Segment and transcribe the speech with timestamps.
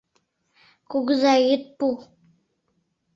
[0.91, 1.87] Кугызай, ит пу.